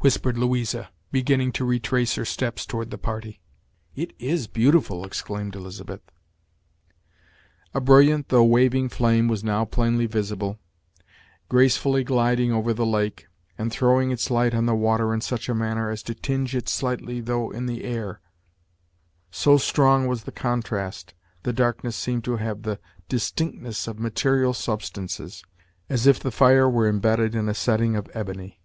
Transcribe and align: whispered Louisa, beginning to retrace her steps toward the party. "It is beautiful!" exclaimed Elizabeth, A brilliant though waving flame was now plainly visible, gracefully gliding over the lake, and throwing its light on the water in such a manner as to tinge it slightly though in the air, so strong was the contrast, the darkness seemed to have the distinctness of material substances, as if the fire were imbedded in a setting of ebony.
whispered 0.00 0.36
Louisa, 0.36 0.90
beginning 1.12 1.52
to 1.52 1.64
retrace 1.64 2.16
her 2.16 2.24
steps 2.24 2.66
toward 2.66 2.90
the 2.90 2.98
party. 2.98 3.40
"It 3.94 4.12
is 4.18 4.48
beautiful!" 4.48 5.04
exclaimed 5.06 5.54
Elizabeth, 5.54 6.00
A 7.72 7.80
brilliant 7.80 8.28
though 8.28 8.42
waving 8.42 8.88
flame 8.88 9.28
was 9.28 9.44
now 9.44 9.64
plainly 9.64 10.06
visible, 10.06 10.58
gracefully 11.48 12.02
gliding 12.02 12.50
over 12.52 12.74
the 12.74 12.84
lake, 12.84 13.28
and 13.56 13.70
throwing 13.70 14.10
its 14.10 14.32
light 14.32 14.52
on 14.52 14.66
the 14.66 14.74
water 14.74 15.14
in 15.14 15.20
such 15.20 15.48
a 15.48 15.54
manner 15.54 15.90
as 15.90 16.02
to 16.02 16.12
tinge 16.16 16.56
it 16.56 16.68
slightly 16.68 17.20
though 17.20 17.52
in 17.52 17.66
the 17.66 17.84
air, 17.84 18.20
so 19.30 19.58
strong 19.58 20.08
was 20.08 20.24
the 20.24 20.32
contrast, 20.32 21.14
the 21.44 21.52
darkness 21.52 21.94
seemed 21.94 22.24
to 22.24 22.34
have 22.38 22.62
the 22.62 22.80
distinctness 23.08 23.86
of 23.86 24.00
material 24.00 24.54
substances, 24.54 25.44
as 25.88 26.08
if 26.08 26.18
the 26.18 26.32
fire 26.32 26.68
were 26.68 26.88
imbedded 26.88 27.36
in 27.36 27.48
a 27.48 27.54
setting 27.54 27.94
of 27.94 28.10
ebony. 28.12 28.60